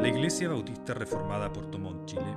[0.00, 2.34] La Iglesia Bautista Reformada Puerto Montt, Chile,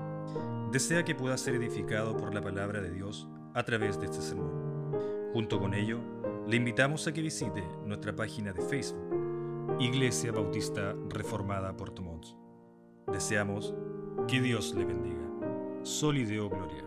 [0.71, 4.91] desea que pueda ser edificado por la palabra de Dios a través de este sermón.
[5.33, 5.99] Junto con ello,
[6.46, 12.03] le invitamos a que visite nuestra página de Facebook, Iglesia Bautista Reformada Puerto.
[13.12, 13.75] Deseamos
[14.27, 15.21] que Dios le bendiga.
[15.83, 16.84] Solideo Gloria.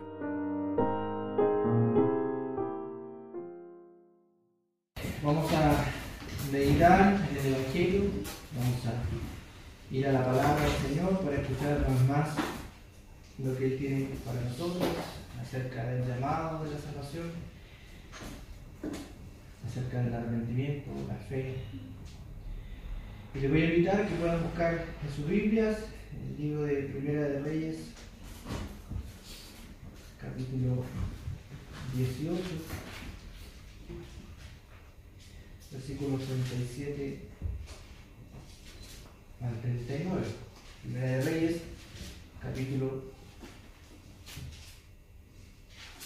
[10.27, 12.29] Palabra del Señor para escuchar más
[13.37, 14.89] lo que Él tiene para nosotros
[15.41, 17.31] acerca del llamado de la salvación,
[19.65, 21.55] acerca del arrepentimiento, la fe.
[23.35, 25.77] Y les voy a invitar que puedan buscar en sus Biblias
[26.11, 27.77] el libro de Primera de Reyes,
[30.19, 30.83] capítulo
[31.95, 32.41] 18
[35.71, 37.19] versículos 37
[39.41, 40.21] al 39.
[40.83, 41.61] Primera de Reyes,
[42.41, 43.03] capítulo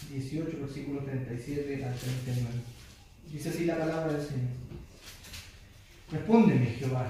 [0.10, 2.50] 18, versículos 37 al 39.
[3.32, 4.50] Dice así la palabra del Señor.
[6.12, 7.10] Respóndeme, Jehová,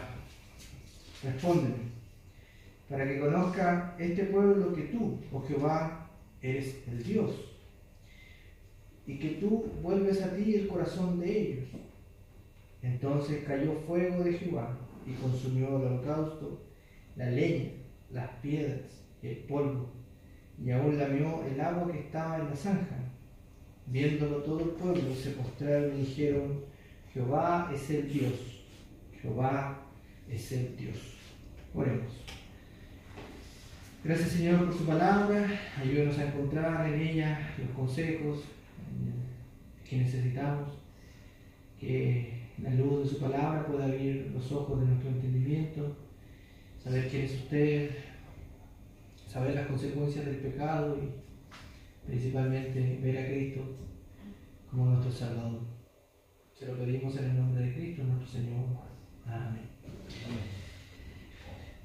[1.23, 1.91] respóndeme,
[2.89, 6.07] para que conozca este pueblo que tú, oh Jehová,
[6.41, 7.31] eres el Dios,
[9.07, 11.67] y que tú vuelves a ti el corazón de ellos
[12.83, 16.65] entonces cayó fuego de Jehová y consumió el holocausto,
[17.15, 17.71] la leña,
[18.11, 19.89] las piedras el polvo,
[20.63, 22.97] y aún lamió el agua que estaba en la zanja.
[23.87, 26.63] Viéndolo todo el pueblo, se postraron y dijeron,
[27.13, 28.63] Jehová es el Dios,
[29.21, 29.79] Jehová
[30.29, 30.97] es el Dios.
[31.73, 32.11] Oremos.
[34.03, 35.47] Gracias Señor por su palabra,
[35.79, 38.43] ayúdenos a encontrar en ella los consejos
[39.87, 40.69] que necesitamos,
[41.79, 45.95] que la luz de su palabra pueda abrir los ojos de nuestro entendimiento,
[46.83, 47.91] saber quién es usted,
[49.27, 53.61] saber las consecuencias del pecado y principalmente ver a Cristo
[54.69, 55.61] como nuestro Salvador.
[56.53, 58.65] Se lo pedimos en el nombre de Cristo, nuestro Señor.
[59.25, 59.69] Amén.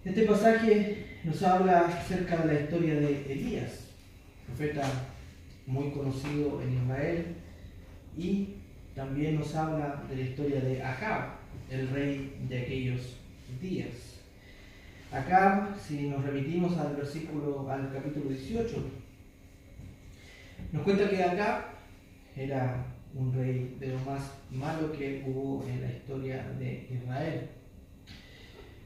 [0.05, 3.89] Este pasaje nos habla acerca de la historia de Elías,
[4.47, 4.83] profeta
[5.67, 7.37] muy conocido en Israel
[8.17, 8.56] y
[8.97, 11.35] también nos habla de la historia de Acab,
[11.71, 13.19] el rey de aquellos
[13.61, 14.17] días.
[15.13, 18.77] Acab, si nos remitimos al versículo, al capítulo 18,
[20.73, 21.65] nos cuenta que Acab
[22.35, 27.49] era un rey de lo más malo que hubo en la historia de Israel.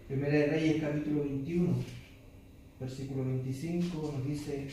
[0.09, 1.72] Primera de Reyes, capítulo 21,
[2.81, 4.70] versículo 25, nos dice,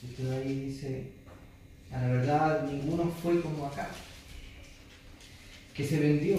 [0.00, 1.19] si usted ahí dice,
[1.92, 3.88] a la verdad, ninguno fue como acá,
[5.74, 6.36] que se vendió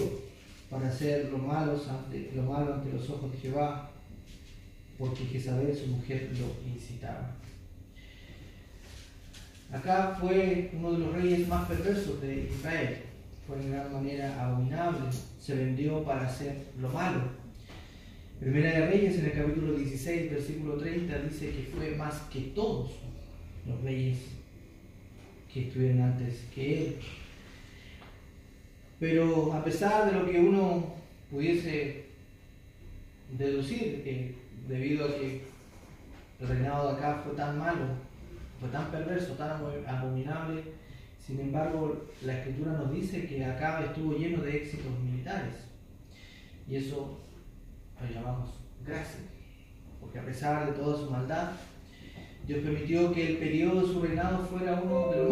[0.70, 2.30] para hacer lo malo ante,
[2.92, 3.90] los ojos de Jehová,
[4.98, 7.36] porque Jezabel, su mujer, lo incitaba.
[9.70, 12.98] Acá fue uno de los reyes más perversos de Israel.
[13.46, 15.10] Fue en gran manera abominable.
[15.40, 17.22] Se vendió para hacer lo malo.
[18.38, 22.90] Primera de Reyes, en el capítulo 16, versículo 30, dice que fue más que todos
[23.66, 24.18] los reyes
[25.52, 26.96] que estuvieron antes que él.
[28.98, 30.94] Pero a pesar de lo que uno
[31.30, 32.06] pudiese
[33.36, 34.36] deducir, que
[34.68, 35.42] debido a que
[36.40, 37.86] el reinado de acá fue tan malo,
[38.60, 40.62] fue tan perverso, tan abominable,
[41.18, 45.54] sin embargo la escritura nos dice que acá estuvo lleno de éxitos militares.
[46.68, 47.18] Y eso
[48.00, 48.50] lo llamamos
[48.86, 49.20] gracia,
[50.00, 51.50] porque a pesar de toda su maldad,
[52.46, 55.28] Dios permitió que el periodo de su reinado fuera uno de los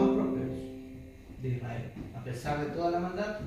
[1.43, 1.93] de Israel.
[2.15, 3.41] A pesar de toda la maldad,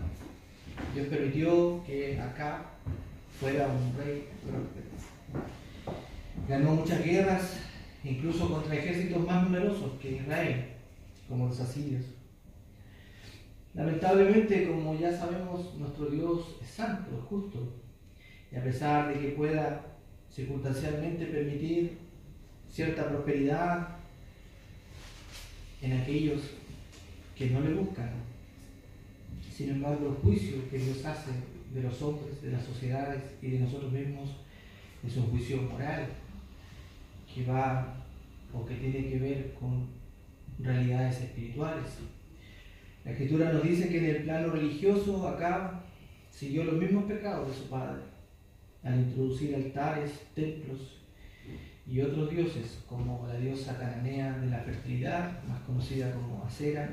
[0.94, 2.66] Dios permitió que acá
[3.40, 4.88] fuera un rey próspero.
[6.48, 7.58] Ganó muchas guerras,
[8.04, 10.66] incluso contra ejércitos más numerosos que Israel,
[11.28, 12.04] como los asirios.
[13.74, 17.74] Lamentablemente, como ya sabemos, nuestro Dios es santo, es justo.
[18.52, 19.82] Y a pesar de que pueda
[20.30, 21.98] circunstancialmente permitir
[22.70, 23.88] cierta prosperidad
[25.82, 26.42] en aquellos
[27.36, 28.12] que no le buscan.
[29.52, 31.32] Sin embargo, el juicio que Dios hace
[31.74, 34.30] de los hombres, de las sociedades y de nosotros mismos
[35.06, 36.08] es un juicio moral
[37.34, 37.96] que va
[38.54, 39.88] o que tiene que ver con
[40.60, 41.86] realidades espirituales.
[43.04, 45.84] La escritura nos dice que en el plano religioso acá
[46.32, 48.02] siguió los mismos pecados de su padre
[48.84, 51.00] al introducir altares, templos
[51.88, 56.90] y otros dioses, como la diosa cananea de la fertilidad, más conocida como Acera,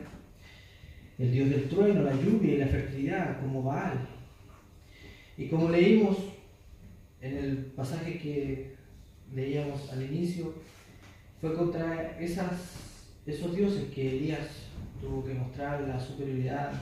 [1.20, 4.08] el dios del trueno, la lluvia y la fertilidad, como Baal.
[5.36, 6.16] Y como leímos
[7.20, 8.74] en el pasaje que
[9.34, 10.54] leíamos al inicio,
[11.40, 14.66] fue contra esas, esos dioses que Elías
[15.00, 16.72] tuvo que mostrar la superioridad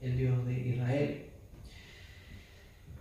[0.00, 1.26] del Dios de Israel.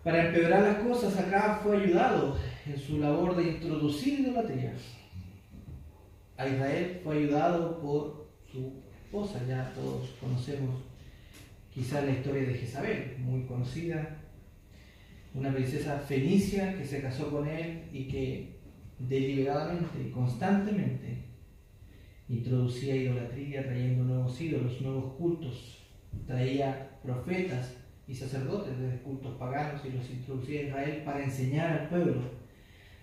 [0.04, 4.74] Para empeorar las cosas, acá fue ayudado en su labor de introducir idolatría.
[6.36, 8.83] A Israel fue ayudado por su
[9.48, 10.82] ya todos conocemos
[11.72, 14.18] quizá la historia de Jezabel, muy conocida,
[15.36, 18.58] una princesa fenicia que se casó con él y que
[18.98, 21.26] deliberadamente y constantemente
[22.28, 25.86] introducía idolatría, trayendo nuevos ídolos, nuevos cultos,
[26.26, 27.76] traía profetas
[28.08, 32.22] y sacerdotes de cultos paganos y los introducía a Israel para enseñar al pueblo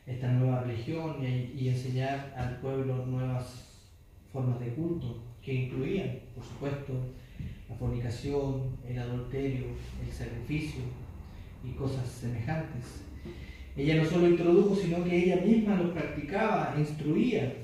[0.07, 3.70] esta nueva religión y, enseñar al pueblo nuevas
[4.33, 6.93] formas de culto que incluían, por supuesto,
[7.69, 9.67] la fornicación, el adulterio,
[10.05, 10.83] el sacrificio
[11.65, 13.03] y cosas semejantes.
[13.77, 17.55] Ella no solo introdujo, sino que ella misma lo practicaba, instruía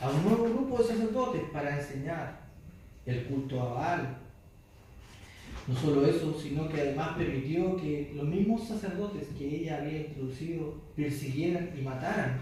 [0.00, 2.40] a un nuevo grupo de sacerdotes para enseñar
[3.06, 4.16] el culto a Baal.
[5.66, 10.74] No solo eso, sino que además permitió que los mismos sacerdotes que ella había introducido
[10.94, 12.40] persiguieran y mataran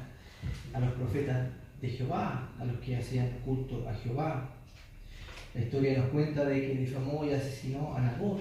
[0.73, 1.49] a los profetas
[1.85, 4.49] de Jehová, a los que hacían culto a Jehová.
[5.53, 8.41] La historia nos cuenta de que difamó y asesinó a Nabot,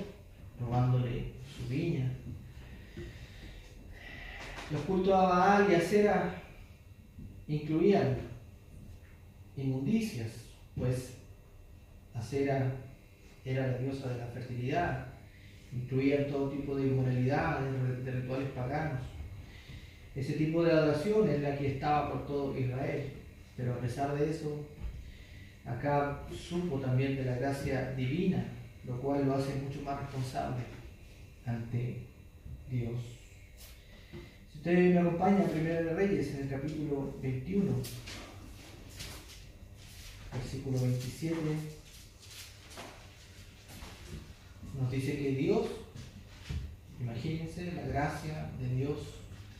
[0.60, 1.26] robándole
[1.56, 2.10] su viña.
[4.72, 6.42] Los cultos a Baal y a Sera
[7.48, 8.16] incluían
[9.58, 11.18] inmundicias, pues
[12.14, 12.74] Acera
[13.44, 15.08] era la diosa de la fertilidad,
[15.74, 19.02] incluían todo tipo de inmoralidad, de rituales paganos.
[20.16, 23.23] Ese tipo de adoración es la que estaba por todo Israel,
[23.56, 24.66] pero a pesar de eso,
[25.66, 28.46] acá supo también de la gracia divina,
[28.86, 30.64] lo cual lo hace mucho más responsable
[31.46, 32.08] ante
[32.70, 33.00] Dios.
[34.52, 37.72] Si usted me acompaña a Primera de Reyes en el capítulo 21,
[40.34, 41.36] versículo 27,
[44.80, 45.68] nos dice que Dios,
[47.00, 48.98] imagínense la gracia de Dios,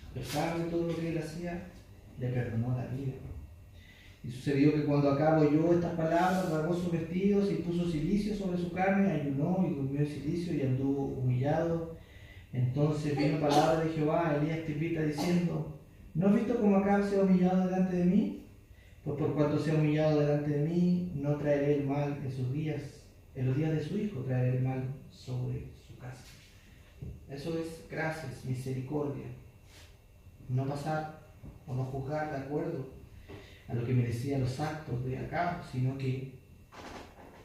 [0.10, 1.68] a pesar de todo lo que él hacía,
[2.20, 3.14] le perdonó la vida.
[4.24, 8.58] Y sucedió que cuando acabó oyó estas palabras, rasgó sus vestidos y puso silicio sobre
[8.58, 11.98] su carne, ayunó y durmió en silicio y anduvo humillado.
[12.54, 15.78] Entonces vino palabra de Jehová a Elías Tipita diciendo,
[16.14, 18.46] ¿no has visto cómo acá se ha humillado delante de mí?
[19.04, 22.54] Pues por cuanto se ha humillado delante de mí, no traeré el mal en sus
[22.54, 22.82] días,
[23.36, 26.24] en los días de su hijo traeré el mal sobre su casa.
[27.30, 29.26] Eso es gracias, misericordia.
[30.48, 31.20] No pasar
[31.68, 33.03] o no juzgar de acuerdo
[33.74, 36.40] lo que merecían los actos de acá, sino que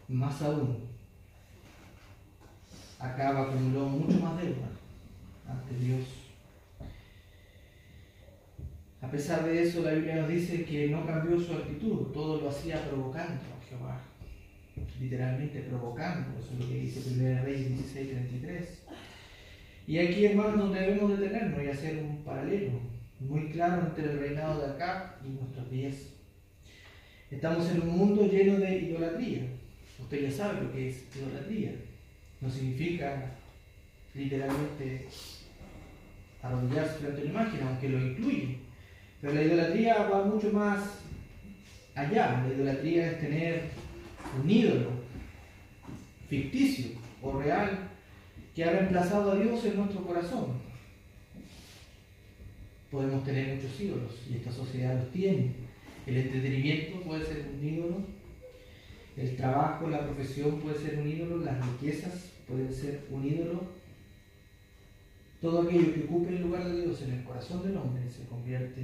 [0.09, 0.89] más aún,
[2.99, 4.69] acaba acumuló mucho más deuda
[5.49, 6.19] ante Dios
[9.01, 12.49] a pesar de eso, la Biblia nos dice que no cambió su actitud, todo lo
[12.49, 14.01] hacía provocando a Jehová.
[15.01, 18.83] Literalmente provocando, eso es lo que dice 1 Reyes 16, 33.
[19.87, 22.73] Y aquí, hermanos, debemos detenernos y hacer un paralelo
[23.21, 25.95] muy claro entre el reinado de acá y nuestros días.
[27.31, 29.43] Estamos en un mundo lleno de idolatría.
[30.01, 31.73] Usted ya sabe lo que es idolatría.
[32.41, 33.33] No significa
[34.15, 35.07] literalmente
[36.43, 38.57] arrodillarse frente a una imagen, aunque lo incluye.
[39.21, 41.01] Pero la idolatría va mucho más
[41.95, 42.45] allá.
[42.47, 43.63] La idolatría es tener
[44.43, 44.91] un ídolo
[46.29, 47.91] ficticio o real
[48.55, 50.47] que ha reemplazado a Dios en nuestro corazón.
[52.91, 55.68] Podemos tener muchos ídolos y esta sociedad los tiene.
[56.09, 57.97] El entretenimiento puede ser un ídolo,
[59.15, 63.61] el trabajo, la profesión puede ser un ídolo, las riquezas pueden ser un ídolo.
[65.43, 68.81] Todo aquello que ocupe el lugar de Dios en el corazón del hombre se convierte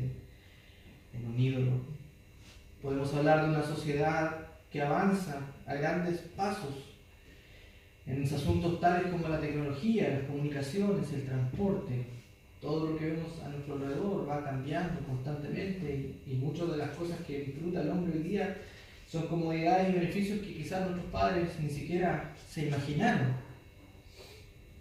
[1.15, 1.73] en un ídolo.
[2.83, 6.75] Podemos hablar de una sociedad que avanza a grandes pasos
[8.07, 12.05] en asuntos tales como la tecnología, las comunicaciones, el transporte.
[12.65, 17.21] Todo lo que vemos a nuestro alrededor va cambiando constantemente y, muchas de las cosas
[17.27, 18.57] que disfruta el hombre hoy día
[19.07, 23.35] son comodidades y beneficios que quizás nuestros padres ni siquiera se imaginaron.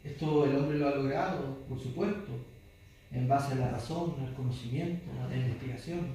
[0.01, 2.31] Esto el hombre lo ha logrado, por supuesto,
[3.11, 6.07] en base a la razón, al conocimiento, a la investigación.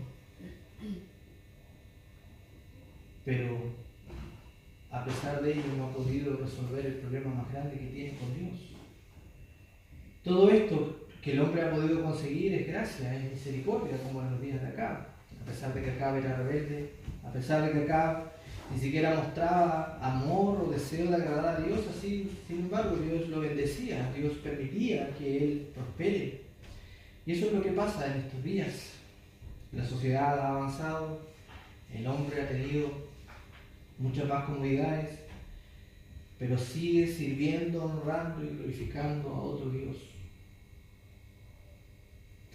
[3.27, 3.59] Pero
[4.91, 8.35] a pesar de ello no ha podido resolver el problema más grande que tiene con
[8.35, 8.59] Dios.
[10.25, 14.41] Todo esto que el hombre ha podido conseguir es gracia, es misericordia, como en los
[14.41, 15.07] días de acá.
[15.43, 16.93] A pesar de que acá era rebelde,
[17.25, 18.33] a pesar de que acá
[18.73, 23.41] ni siquiera mostraba amor o deseo de agradar a Dios, así, sin embargo, Dios lo
[23.41, 26.43] bendecía, Dios permitía que él prospere
[27.25, 28.93] Y eso es lo que pasa en estos días.
[29.73, 31.21] La sociedad ha avanzado,
[31.95, 32.91] el hombre ha tenido
[33.99, 35.19] muchas más comodidades,
[36.39, 39.97] pero sigue sirviendo, honrando y glorificando a otro Dios.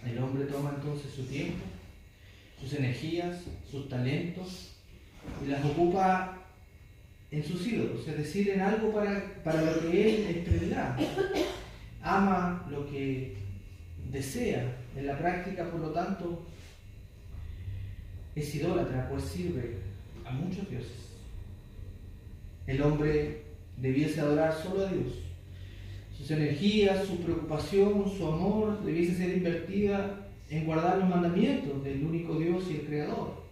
[0.06, 1.64] El hombre toma entonces su tiempo,
[2.60, 4.76] sus energías, sus talentos
[5.44, 6.40] y las ocupa
[7.32, 10.78] en sus ídolos, es decir, en algo para, para lo que él es.
[12.02, 13.38] Ama lo que
[14.12, 14.78] desea.
[14.96, 16.46] En la práctica, por lo tanto,
[18.36, 19.78] es idólatra, pues sirve
[20.26, 21.10] a muchos dioses.
[22.68, 23.44] El hombre
[23.78, 25.14] debiese adorar solo a Dios.
[26.18, 32.38] Sus energías, su preocupación, su amor debiese ser invertida en guardar los mandamientos del único
[32.38, 33.44] Dios y el Creador.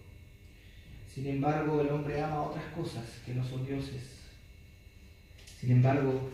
[1.13, 4.20] Sin embargo, el hombre ama otras cosas que no son dioses.
[5.60, 6.30] Sin embargo,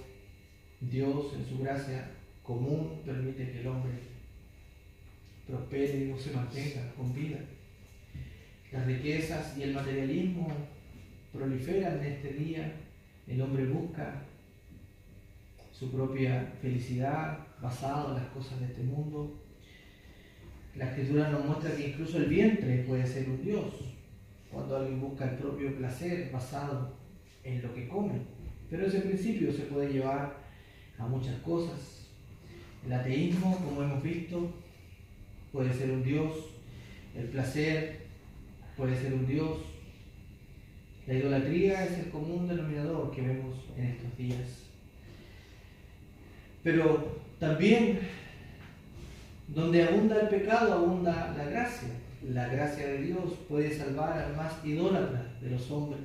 [0.82, 2.12] Dios en su gracia
[2.44, 3.94] común permite que el hombre
[5.48, 7.40] prospere o se mantenga con vida.
[8.72, 10.48] Las riquezas y el materialismo
[11.34, 12.74] proliferan en este día.
[13.28, 14.22] El hombre busca
[15.78, 19.44] su propia felicidad basado en las cosas de este mundo.
[20.76, 23.74] La escritura nos muestra que incluso el vientre puede ser un Dios
[24.52, 26.96] cuando alguien busca el propio placer basado
[27.44, 28.22] en lo que come.
[28.70, 30.38] Pero ese principio se puede llevar
[30.98, 32.08] a muchas cosas.
[32.84, 34.52] El ateísmo, como hemos visto,
[35.52, 36.34] puede ser un Dios.
[37.16, 38.08] El placer
[38.76, 39.60] puede ser un Dios.
[41.06, 44.67] La idolatría es el común denominador que vemos en estos días.
[46.68, 47.98] Pero también
[49.48, 51.88] donde abunda el pecado, abunda la gracia.
[52.30, 56.02] La gracia de Dios puede salvar al más idólatra de los hombres.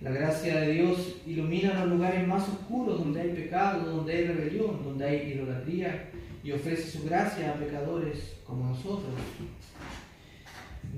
[0.00, 4.82] La gracia de Dios ilumina los lugares más oscuros donde hay pecado, donde hay rebelión,
[4.82, 6.10] donde hay idolatría
[6.42, 9.14] y ofrece su gracia a pecadores como nosotros.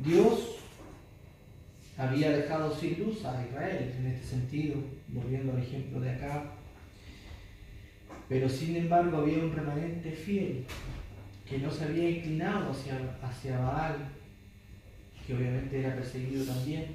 [0.03, 0.57] Dios
[1.99, 4.77] había dejado sin luz a Israel en este sentido,
[5.09, 6.64] volviendo al ejemplo de acá.
[8.29, 10.65] Pero sin embargo había un remanente fiel
[11.49, 13.97] que no se había inclinado hacia, hacia Baal,
[15.27, 16.87] que obviamente era perseguido también,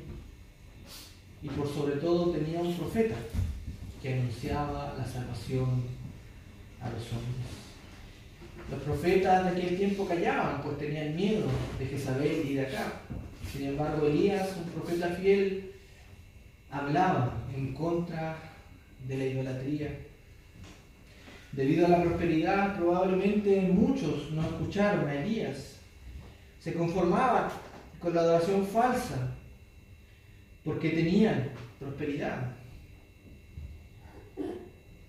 [1.42, 3.16] y por sobre todo tenía un profeta
[4.02, 5.84] que anunciaba la salvación
[6.82, 7.60] a los hombres.
[8.72, 13.02] Los profetas de aquel tiempo callaban, pues tenían miedo de Jezabel y de acá.
[13.52, 15.72] Sin embargo, Elías, un profeta fiel,
[16.72, 18.38] hablaba en contra
[19.08, 20.09] de la idolatría
[21.52, 25.80] Debido a la prosperidad, probablemente muchos no escucharon a Elías.
[26.60, 27.50] Se conformaban
[28.00, 29.36] con la adoración falsa
[30.64, 32.52] porque tenían prosperidad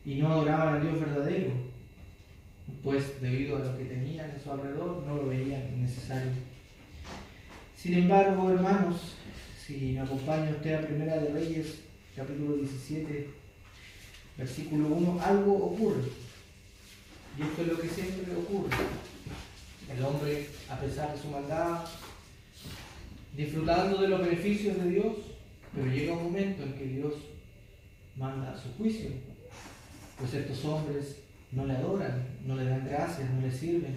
[0.05, 1.51] y no adoraban al Dios verdadero,
[2.83, 6.33] pues debido a lo que tenían a su alrededor no lo veían necesario.
[7.77, 9.17] Sin embargo, hermanos,
[9.59, 11.81] si me acompaña usted a Primera de Reyes,
[12.17, 13.31] capítulo 17,
[14.39, 16.30] versículo 1, algo ocurre.
[17.39, 18.77] Y esto es lo que siempre ocurre.
[19.95, 21.85] El hombre, a pesar de su maldad,
[23.37, 25.17] disfrutando de los beneficios de Dios,
[25.75, 27.15] pero llega un momento en que Dios
[28.17, 29.11] manda su juicio,
[30.19, 31.17] pues estos hombres
[31.53, 33.95] no le adoran, no le dan gracias, no le sirven,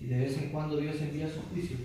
[0.00, 1.76] y de vez en cuando Dios envía su juicio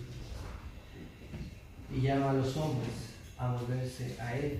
[1.95, 2.91] y llama a los hombres
[3.37, 4.59] a volverse a Él.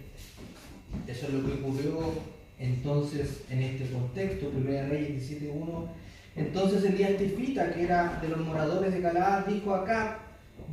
[1.07, 2.13] Eso es lo que ocurrió
[2.61, 5.89] entonces en este contexto, 1 Reyes 17.1
[6.35, 10.19] entonces Elías Tifita, que era de los moradores de Galaad, dijo acá,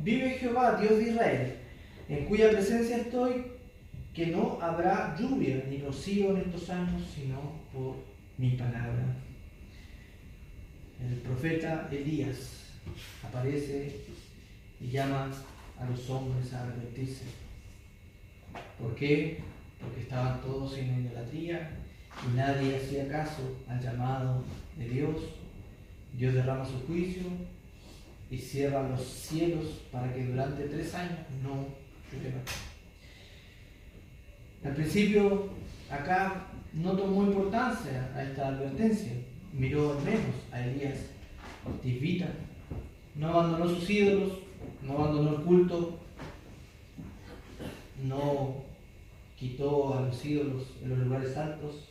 [0.01, 1.55] vive Jehová, Dios de Israel,
[2.07, 3.45] en cuya presencia estoy,
[4.13, 7.39] que no habrá lluvia ni rocío en estos años, sino
[7.73, 7.95] por
[8.37, 9.15] mi palabra.
[11.05, 12.71] El profeta Elías
[13.23, 13.95] aparece
[14.79, 15.31] y llama
[15.77, 17.25] a los hombres a arrepentirse.
[18.79, 19.39] ¿Por qué?
[19.79, 21.69] Porque estaban todos en idolatría
[22.25, 24.43] y nadie hacía caso al llamado
[24.77, 25.15] de Dios.
[26.13, 27.23] Dios derrama su juicio
[28.29, 31.67] y cierra los cielos para que durante tres años no
[32.11, 32.41] llueva.
[34.63, 35.49] Al principio,
[35.89, 39.13] acá no tomó importancia a esta advertencia,
[39.53, 40.99] miró al menos a Elías
[41.81, 42.27] Tisbita,
[43.15, 44.39] no abandonó sus ídolos,
[44.81, 45.99] no abandonó el culto,
[48.03, 48.63] no
[49.37, 51.87] quitó a los ídolos en los lugares altos,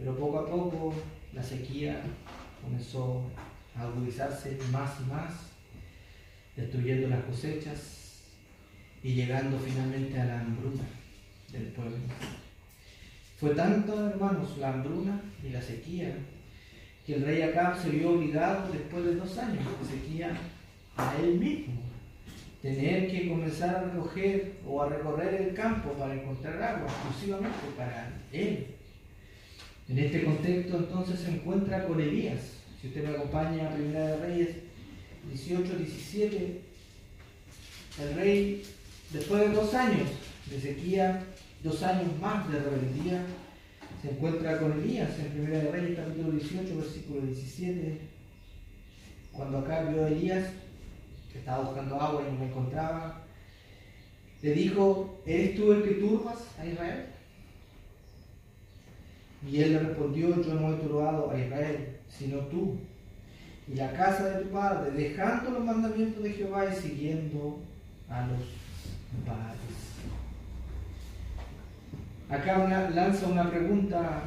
[0.00, 0.94] pero poco a poco
[1.34, 2.00] la sequía
[2.62, 3.22] comenzó
[3.76, 5.34] a agudizarse más y más,
[6.56, 8.22] destruyendo las cosechas
[9.02, 10.84] y llegando finalmente a la hambruna
[11.52, 11.98] del pueblo.
[13.38, 16.16] Fue tanta, hermanos, la hambruna y la sequía,
[17.06, 20.36] que el rey Acab se vio obligado después de dos años de sequía
[20.96, 21.74] a él mismo
[22.62, 28.12] tener que comenzar a recoger o a recorrer el campo para encontrar agua exclusivamente para
[28.32, 28.79] él.
[29.90, 32.38] En este contexto entonces se encuentra con Elías.
[32.80, 34.48] Si usted me acompaña a Primera de Reyes
[35.28, 36.60] 18, 17,
[38.00, 38.62] el rey,
[39.12, 40.08] después de dos años
[40.48, 41.24] de sequía,
[41.64, 43.26] dos años más de rebeldía,
[44.00, 47.98] se encuentra con Elías en Primera de Reyes capítulo 18, versículo 17.
[49.32, 50.50] Cuando acá vio a Elías,
[51.32, 53.24] que estaba buscando agua y no me encontraba,
[54.40, 57.06] le dijo, ¿eres tú el que turbas a Israel?
[59.48, 62.78] Y él le respondió, yo no he turbado a Israel, sino tú
[63.66, 67.60] y la casa de tu padre, dejando los mandamientos de Jehová y siguiendo
[68.08, 68.40] a los
[69.24, 69.60] padres.
[72.28, 74.22] Acá lanza una pregunta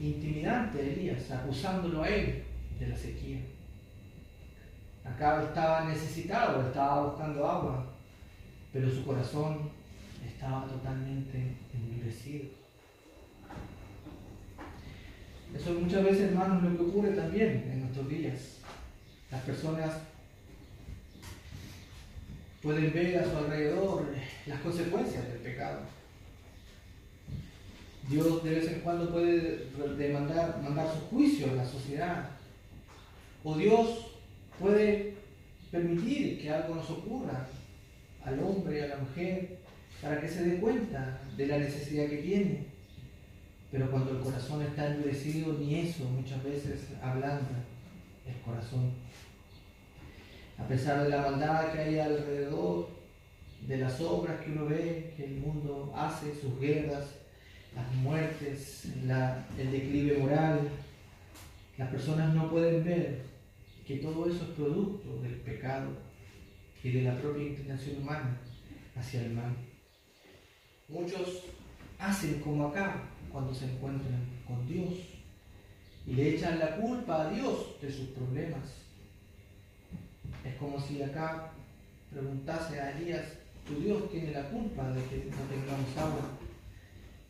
[0.00, 2.44] intimidante Elías, acusándolo a él
[2.78, 3.38] de la sequía.
[5.04, 7.86] Acá estaba necesitado, estaba buscando agua,
[8.72, 9.70] pero su corazón
[10.24, 12.63] estaba totalmente endurecido.
[15.54, 18.58] Eso muchas veces, hermanos, lo que ocurre también en nuestros días.
[19.30, 19.90] Las personas
[22.62, 24.06] pueden ver a su alrededor
[24.46, 25.80] las consecuencias del pecado.
[28.08, 32.30] Dios de vez en cuando puede demandar, mandar su juicio a la sociedad.
[33.42, 34.06] O Dios
[34.58, 35.14] puede
[35.70, 37.46] permitir que algo nos ocurra
[38.24, 39.58] al hombre a la mujer
[40.02, 42.73] para que se dé cuenta de la necesidad que tiene.
[43.74, 47.64] Pero cuando el corazón está endurecido, ni eso muchas veces ablanda
[48.24, 48.92] el corazón.
[50.56, 52.88] A pesar de la maldad que hay alrededor,
[53.66, 57.16] de las obras que uno ve que el mundo hace, sus guerras,
[57.74, 58.84] las muertes,
[59.58, 60.68] el declive moral,
[61.76, 63.22] las personas no pueden ver
[63.84, 65.88] que todo eso es producto del pecado
[66.84, 68.38] y de la propia inclinación humana
[68.94, 69.52] hacia el mal.
[70.88, 71.42] Muchos
[71.98, 74.94] hacen como acá cuando se encuentran con Dios
[76.06, 78.62] y le echan la culpa a Dios de sus problemas.
[80.44, 81.50] Es como si acá
[82.12, 83.24] preguntase a Elías,
[83.66, 86.30] tu Dios tiene la culpa de que no tengamos agua.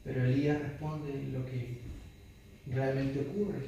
[0.05, 1.81] Pero Elías responde lo que
[2.67, 3.65] realmente ocurre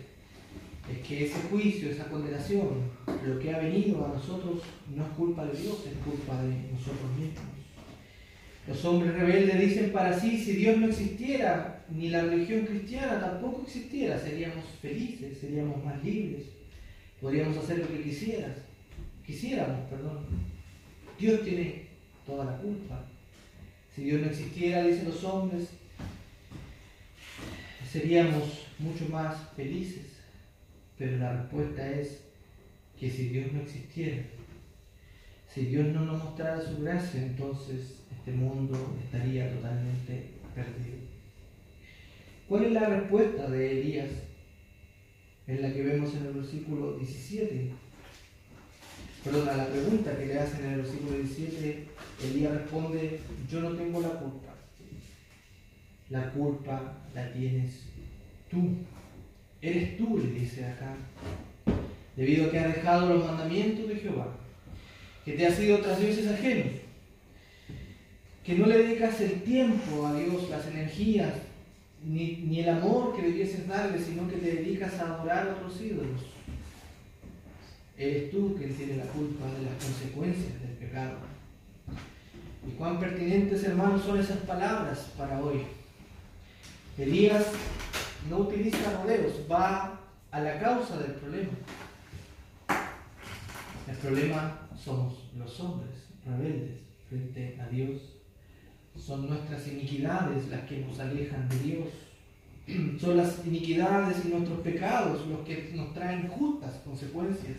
[0.93, 2.91] es que ese juicio, esa condenación,
[3.27, 4.61] lo que ha venido a nosotros
[4.95, 7.66] no es culpa de Dios, es culpa de nosotros mismos.
[8.67, 13.63] Los hombres rebeldes dicen para sí, si Dios no existiera, ni la religión cristiana tampoco
[13.63, 16.47] existiera, seríamos felices, seríamos más libres,
[17.21, 18.57] podríamos hacer lo que quisieras,
[19.25, 20.27] quisiéramos, perdón.
[21.19, 21.87] Dios tiene
[22.27, 23.07] toda la culpa.
[23.95, 25.69] Si Dios no existiera, dicen los hombres,
[27.91, 30.05] seríamos mucho más felices.
[30.99, 32.23] Pero la respuesta es
[32.99, 34.23] que si Dios no existiera,
[35.53, 40.99] si Dios no nos mostrara su gracia, entonces este mundo estaría totalmente perdido.
[42.49, 44.11] ¿Cuál es la respuesta de Elías?
[45.47, 47.71] En la que vemos en el versículo 17.
[49.23, 51.87] Perdón, a la pregunta que le hacen en el versículo 17,
[52.25, 54.55] Elías responde, yo no tengo la culpa.
[56.11, 57.85] La culpa la tienes
[58.51, 58.71] tú.
[59.63, 60.97] Eres tú, le dice acá,
[62.17, 64.37] debido a que has dejado los mandamientos de Jehová,
[65.25, 66.86] que te has sido otras dioses ajenos,
[68.47, 71.33] que no le dedicas el tiempo a Dios, las energías,
[72.05, 75.81] ni, ni el amor que debieses darle, sino que te dedicas a adorar a otros
[75.81, 76.21] ídolos.
[77.99, 81.17] Eres tú quien tiene la culpa de las consecuencias del pecado.
[82.69, 85.63] Y cuán pertinentes, hermanos, son esas palabras para hoy.
[86.97, 87.47] Elías
[88.31, 91.51] no utiliza rodeos, va a la causa del problema.
[93.89, 95.91] El problema somos los hombres
[96.25, 96.79] rebeldes
[97.09, 98.16] frente a Dios.
[98.99, 101.89] Son nuestras iniquidades las que nos alejan de Dios.
[103.01, 107.59] Son las iniquidades y nuestros pecados los que nos traen justas consecuencias.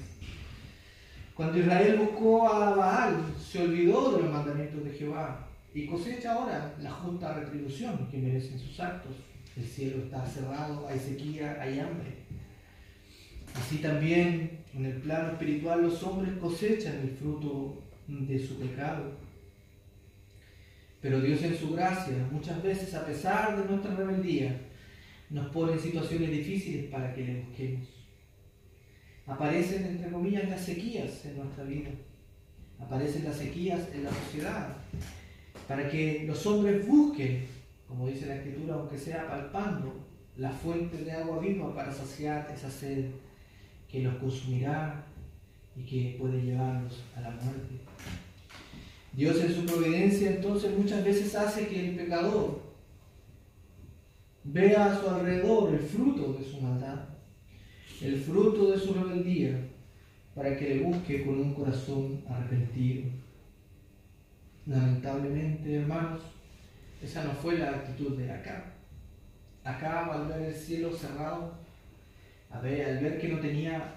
[1.33, 6.73] Cuando Israel buscó a Baal, se olvidó de los mandamientos de Jehová y cosecha ahora
[6.81, 9.15] la justa retribución que merecen sus actos
[9.57, 12.13] el cielo está cerrado, hay sequía, hay hambre.
[13.55, 19.13] Así también en el plano espiritual los hombres cosechan el fruto de su pecado.
[21.01, 24.59] Pero Dios en su gracia, muchas veces a pesar de nuestra rebeldía,
[25.29, 27.87] nos pone en situaciones difíciles para que le busquemos.
[29.25, 31.89] Aparecen, entre comillas, las sequías en nuestra vida.
[32.79, 34.77] Aparecen las sequías en la sociedad.
[35.67, 37.45] Para que los hombres busquen
[37.87, 39.93] como dice la escritura, aunque sea palpando
[40.35, 43.05] la fuente de agua viva para saciar esa sed
[43.87, 45.05] que los consumirá
[45.75, 47.79] y que puede llevarlos a la muerte.
[49.17, 52.61] Dios en su providencia entonces muchas veces hace que el pecador
[54.43, 56.99] vea a su alrededor el fruto de su maldad,
[57.99, 59.59] el fruto de su rebeldía,
[60.35, 63.09] para que le busque con un corazón arrepentido.
[64.67, 66.21] Lamentablemente, hermanos,
[67.01, 68.65] esa no fue la actitud de Acab.
[69.63, 71.55] Acab al ver el cielo cerrado,
[72.51, 73.95] al ver que no tenía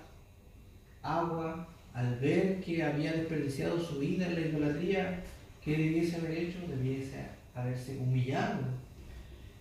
[1.02, 5.22] agua, al ver que había desperdiciado su vida en la idolatría,
[5.62, 6.58] ¿qué debiese haber hecho?
[6.68, 8.60] Debiese haberse humillado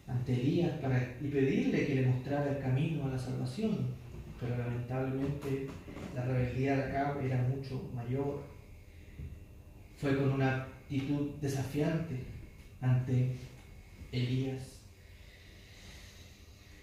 [0.08, 3.88] ante Elías para, y pedirle que le mostrara el camino a la salvación.
[4.40, 5.68] Pero lamentablemente
[6.16, 8.44] la rebeldía de Acab era mucho mayor.
[9.98, 12.24] Fue con una actitud desafiante
[12.82, 13.36] ante
[14.12, 14.80] Elías.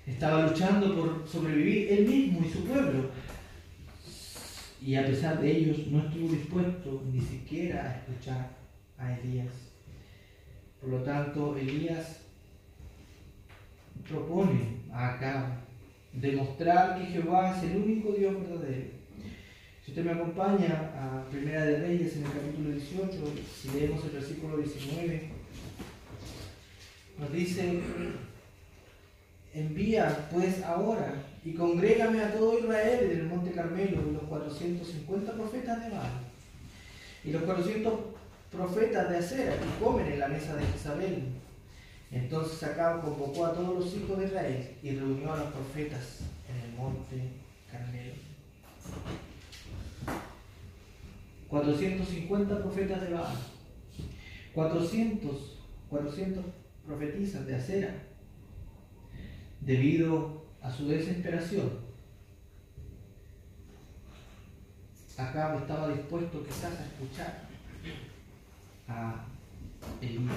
[0.07, 3.11] Estaba luchando por sobrevivir él mismo y su pueblo.
[4.87, 8.57] Y a pesar de ellos no estuvo dispuesto ni siquiera a escuchar
[8.97, 9.53] a Elías.
[10.81, 12.21] Por lo tanto, Elías
[14.09, 15.47] propone a Acab
[16.13, 18.91] demostrar que Jehová es el único Dios verdadero.
[19.85, 23.25] Si usted me acompaña a Primera de Reyes en el capítulo 18,
[23.61, 25.31] si leemos el versículo 19,
[27.19, 27.83] nos dice,
[29.57, 35.33] envía pues ahora y congrégame a todo Israel en el monte Carmelo y los 450
[35.33, 36.11] profetas de Baal
[37.25, 37.95] y los 400
[38.53, 41.25] profetas de Acera que comen en la mesa de Isabel.
[42.13, 46.71] Entonces Acab convocó a todos los hijos de Israel y reunió a los profetas en
[46.71, 47.17] el monte
[47.73, 48.15] Carmelo.
[51.49, 53.37] 450 profetas de Baal,
[54.55, 56.45] 400, 400
[56.87, 58.06] profetizas de acera,
[59.67, 61.85] debido a su desesperación.
[65.19, 67.49] Acá estaba dispuesto quizás a escuchar
[68.87, 69.27] a
[70.01, 70.35] Elías.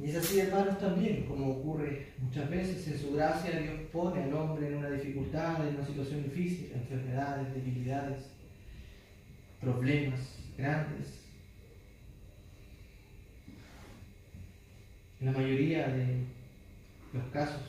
[0.00, 4.32] Y es así, hermanos, también, como ocurre muchas veces, en su gracia Dios pone al
[4.32, 8.30] hombre en una dificultad, en una situación difícil, enfermedades, debilidades,
[9.60, 10.20] problemas
[10.56, 11.20] grandes.
[15.20, 16.19] La mayoría de
[17.12, 17.62] los casos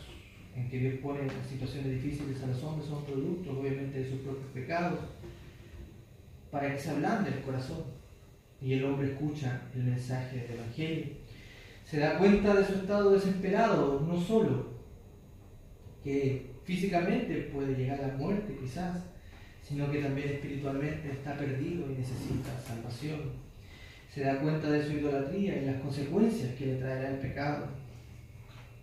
[0.56, 4.48] en que Dios pone situaciones difíciles a los hombres son productos obviamente de sus propios
[4.54, 5.00] pecados
[6.52, 7.84] para que se ablande el corazón
[8.62, 11.06] y el hombre escucha el mensaje del Evangelio.
[11.86, 14.72] Se da cuenta de su estado desesperado, no solo
[16.04, 18.98] que físicamente puede llegar a la muerte quizás,
[19.62, 23.20] sino que también espiritualmente está perdido y necesita salvación.
[24.14, 27.68] Se da cuenta de su idolatría y las consecuencias que le traerá el pecado.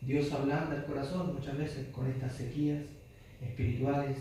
[0.01, 2.85] Dios ablanda el corazón muchas veces con estas sequías
[3.43, 4.17] espirituales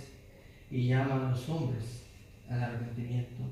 [0.69, 2.03] y llama a los hombres
[2.49, 3.43] al arrepentimiento.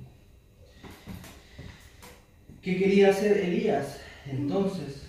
[2.62, 5.06] ¿Qué quería hacer Elías entonces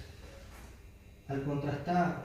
[1.28, 2.22] al contrastar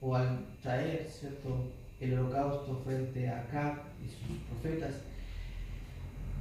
[0.00, 4.94] o al traer cierto el holocausto frente a Acab y sus profetas,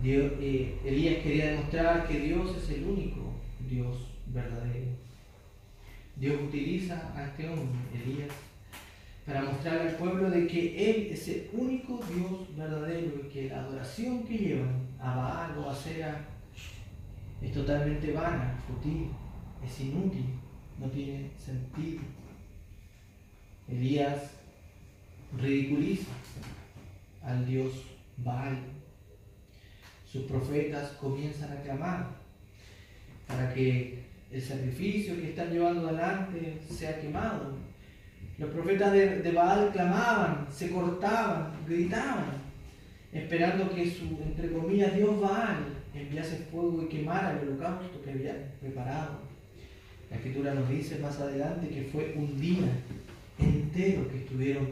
[0.03, 3.33] eh, Elías quería demostrar que Dios es el único
[3.67, 5.06] Dios verdadero.
[6.19, 8.31] Dios utiliza a este hombre, Elías,
[9.25, 13.59] para mostrar al pueblo de que Él es el único Dios verdadero y que la
[13.59, 16.25] adoración que llevan a Baal o a Sera
[17.41, 19.09] es totalmente vana, fútil,
[19.63, 20.25] es inútil,
[20.79, 22.01] no tiene sentido.
[23.67, 24.31] Elías
[25.37, 26.09] ridiculiza
[27.21, 27.73] al Dios
[28.17, 28.57] Baal.
[30.05, 32.07] Sus profetas comienzan a clamar
[33.27, 37.55] para que el sacrificio que están llevando adelante sea quemado.
[38.37, 42.25] Los profetas de, Baal clamaban, se cortaban, gritaban,
[43.11, 45.57] esperando que su, entre comillas, Dios Baal
[45.93, 49.21] enviase fuego y quemara el holocausto que habían preparado.
[50.09, 52.67] La escritura nos dice más adelante que fue un día
[53.39, 54.67] entero que estuvieron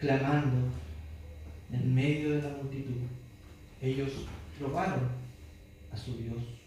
[0.00, 0.68] clamando
[1.72, 3.02] en medio de la multitud.
[3.80, 4.26] Ellos
[4.58, 5.08] probaron
[5.92, 6.63] a su Dios.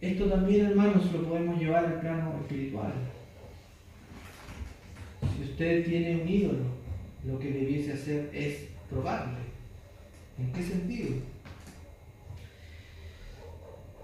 [0.00, 2.92] Esto también, hermanos, lo podemos llevar al plano espiritual.
[5.36, 6.64] Si usted tiene un ídolo,
[7.24, 9.38] lo que debiese hacer es probarle.
[10.38, 11.16] ¿En qué sentido?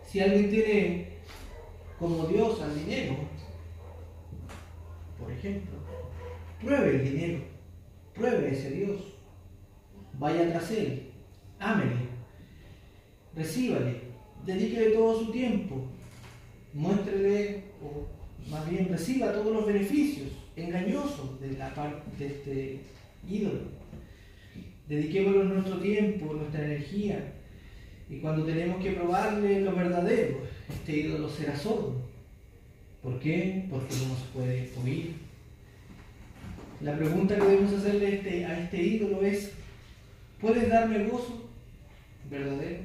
[0.07, 1.09] Si alguien tiene
[1.99, 3.17] como Dios al dinero,
[5.19, 5.77] por ejemplo,
[6.61, 7.39] Pruebe el dinero,
[8.15, 9.01] pruebe ese Dios,
[10.15, 11.11] vaya tras él,
[11.59, 11.97] ámele,
[13.35, 14.01] recíbale,
[14.47, 15.85] dedíquele todo su tiempo,
[16.73, 18.07] muéstrele o
[18.51, 21.73] más bien reciba todos los beneficios engañosos de, la
[22.19, 22.81] de este
[23.29, 23.61] ídolo.
[24.89, 27.33] Dediquémoslo nuestro tiempo, nuestra energía,
[28.09, 31.97] y cuando tenemos que probarle lo verdadero, este ídolo será sordo.
[33.03, 33.67] ¿Por qué?
[33.69, 35.15] Porque no nos puede oír.
[36.81, 39.53] La pregunta que debemos hacerle a este, a este ídolo es,
[40.41, 41.49] ¿puedes darme gozo
[42.31, 42.83] verdadero?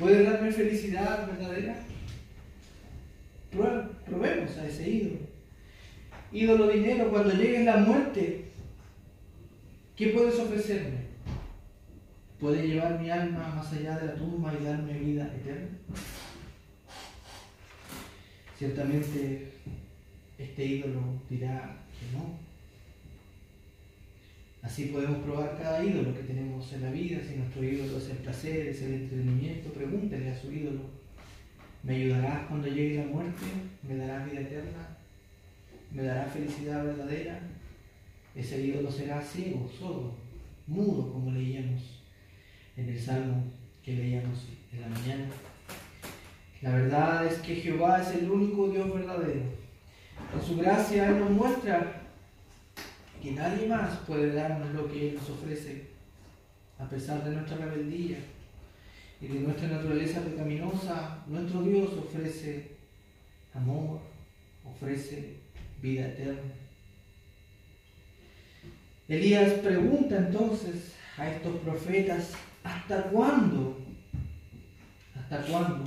[0.00, 1.76] ¿Puedes darme felicidad verdadera?
[4.06, 5.18] Probemos a ese ídolo.
[6.32, 8.46] Ídolo dinero, cuando llegue la muerte,
[9.96, 11.10] ¿qué puedes ofrecerme?
[12.40, 15.68] ¿Puede llevar mi alma más allá de la tumba y darme vida eterna?
[18.58, 19.52] Ciertamente
[20.38, 22.49] este ídolo dirá que no.
[24.62, 27.20] Así podemos probar cada ídolo que tenemos en la vida.
[27.26, 30.80] Si nuestro ídolo es el placer, es el entretenimiento, pregúntele a su ídolo.
[31.82, 33.46] ¿Me ayudarás cuando llegue la muerte?
[33.88, 34.98] ¿Me darás vida eterna?
[35.92, 37.40] ¿Me darás felicidad verdadera?
[38.34, 40.14] Ese ídolo será ciego, sordo,
[40.66, 42.02] mudo, como leíamos
[42.76, 43.44] en el salmo
[43.82, 45.24] que leíamos en la mañana.
[46.60, 49.40] La verdad es que Jehová es el único Dios verdadero.
[50.34, 51.99] En su gracia Él nos muestra
[53.20, 55.88] que nadie más puede darnos lo que Él nos ofrece,
[56.78, 58.18] a pesar de nuestra rebeldía
[59.20, 61.24] y de nuestra naturaleza pecaminosa.
[61.26, 62.76] Nuestro Dios ofrece
[63.54, 64.00] amor,
[64.64, 65.36] ofrece
[65.82, 66.52] vida eterna.
[69.08, 73.78] Elías pregunta entonces a estos profetas ¿Hasta cuándo?
[75.14, 75.84] ¿Hasta cuándo?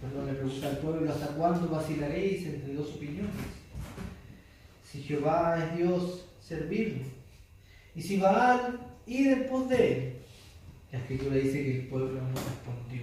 [0.00, 3.30] Perdón, le pregunta al pueblo, ¿hasta cuándo vacilaréis entre dos opiniones?
[4.84, 7.04] Si Jehová es Dios, servirlo.
[7.94, 10.12] Y si Baal, ir en pos de él.
[10.90, 13.02] La escritura dice que el pueblo no respondió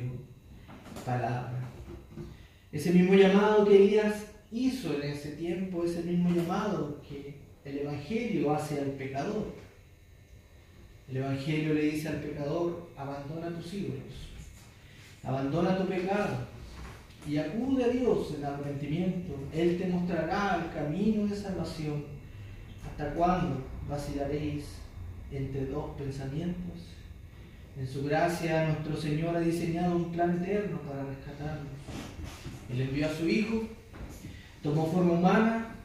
[1.05, 1.69] palabra.
[2.71, 7.79] Ese mismo llamado que Elías hizo en ese tiempo es el mismo llamado que el
[7.79, 9.53] Evangelio hace al pecador.
[11.08, 14.01] El Evangelio le dice al pecador, abandona tus ídolos,
[15.23, 16.47] abandona tu pecado
[17.27, 19.36] y acude a Dios en arrepentimiento.
[19.53, 22.15] Él te mostrará el camino de salvación.
[22.89, 24.65] ¿Hasta cuándo vacilaréis
[25.32, 26.95] entre dos pensamientos?
[27.78, 31.74] En su gracia nuestro Señor ha diseñado un plan eterno para rescatarnos.
[32.71, 33.63] Él envió a su Hijo,
[34.63, 35.76] tomó forma humana,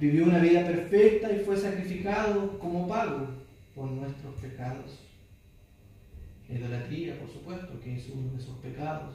[0.00, 3.28] vivió una vida perfecta y fue sacrificado como pago
[3.74, 5.00] por nuestros pecados.
[6.48, 9.14] La idolatría, por supuesto, que es uno de esos pecados.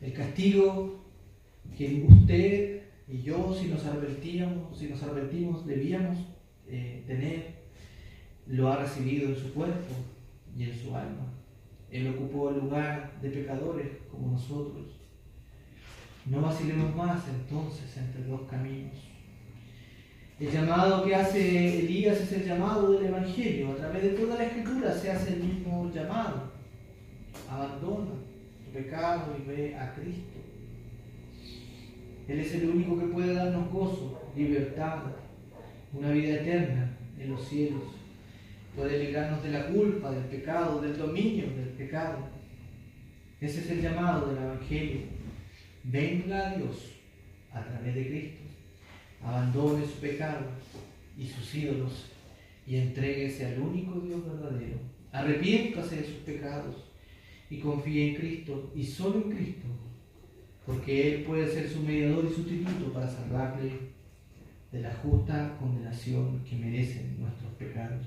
[0.00, 1.04] El castigo
[1.76, 6.18] que usted y yo, si nos arrepentíamos, si nos arrepentimos, debíamos
[6.68, 7.54] eh, tener,
[8.46, 9.94] lo ha recibido en su cuerpo
[10.56, 11.26] y en su alma.
[11.90, 14.86] Él ocupó el lugar de pecadores como nosotros.
[16.26, 18.94] No vacilemos más entonces entre dos caminos.
[20.38, 23.72] El llamado que hace Elías es el llamado del Evangelio.
[23.72, 26.52] A través de toda la escritura se hace el mismo llamado.
[27.50, 28.12] Abandona
[28.64, 30.29] tu pecado y ve a Cristo.
[32.30, 35.02] Él es el único que puede darnos gozo, libertad,
[35.92, 37.82] una vida eterna en los cielos.
[38.76, 42.18] Puede librarnos de la culpa, del pecado, del dominio del pecado.
[43.40, 45.00] Ese es el llamado del Evangelio.
[45.82, 46.92] Venga a Dios
[47.52, 48.50] a través de Cristo
[49.22, 50.46] abandone su pecado
[51.16, 52.06] y sus ídolos
[52.66, 54.78] y entréguese al único Dios verdadero.
[55.12, 56.76] Arrepiéntase de sus pecados
[57.48, 59.66] y confíe en Cristo y solo en Cristo,
[60.70, 63.90] porque Él puede ser su mediador y sustituto para salvarle
[64.70, 68.06] de la justa condenación que merecen nuestros pecados.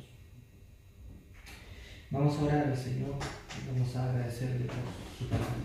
[2.10, 4.78] Vamos a orar al Señor y vamos a agradecerle por
[5.18, 5.56] su palabra.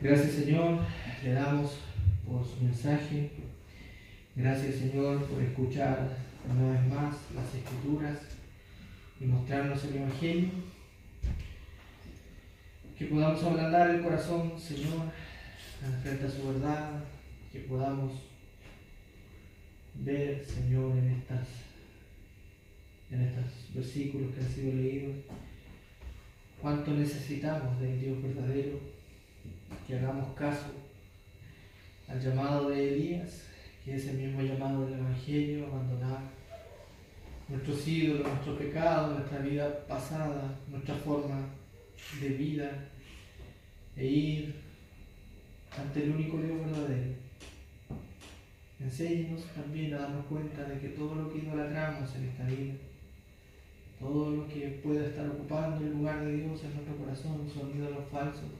[0.00, 0.78] Gracias Señor,
[1.24, 1.78] le damos
[2.24, 3.32] por su mensaje.
[4.36, 6.08] Gracias Señor por escuchar
[6.48, 8.33] una vez más las escrituras
[9.24, 10.50] mostrarnos el Evangelio.
[12.98, 15.10] Que podamos ablandar el corazón, Señor,
[16.02, 17.04] frente a su verdad,
[17.52, 18.12] que podamos
[19.94, 21.48] ver, Señor, en estas
[23.10, 25.16] en estos versículos que han sido leídos,
[26.60, 28.78] cuánto necesitamos del Dios verdadero
[29.86, 30.72] que hagamos caso
[32.08, 33.44] al llamado de Elías,
[33.84, 36.33] que es el mismo llamado del Evangelio, abandonar
[37.48, 41.48] nuestros ídolos, nuestro pecado, nuestra vida pasada, nuestra forma
[42.20, 42.88] de vida,
[43.96, 44.54] e ir
[45.76, 47.14] ante el único Dios verdadero.
[48.80, 52.74] Enséñenos también a darnos cuenta de que todo lo que idolatramos en esta vida,
[54.00, 58.04] todo lo que pueda estar ocupando el lugar de Dios en nuestro corazón, son ídolos
[58.10, 58.50] falsos,